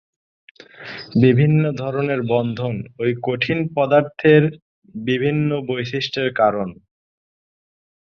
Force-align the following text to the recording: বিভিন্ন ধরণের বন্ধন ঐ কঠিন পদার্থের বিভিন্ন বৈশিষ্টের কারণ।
বিভিন্ন 1.23 1.63
ধরণের 1.81 2.21
বন্ধন 2.31 2.75
ঐ 2.99 3.05
কঠিন 3.23 3.59
পদার্থের 3.75 4.43
বিভিন্ন 4.95 5.49
বৈশিষ্টের 5.69 6.27
কারণ। 6.33 6.69